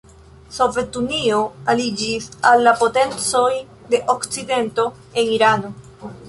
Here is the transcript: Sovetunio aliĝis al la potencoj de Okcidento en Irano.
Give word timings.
Sovetunio 0.53 1.41
aliĝis 1.73 2.29
al 2.53 2.65
la 2.69 2.73
potencoj 2.79 3.45
de 3.93 4.01
Okcidento 4.15 4.89
en 5.11 5.31
Irano. 5.37 5.73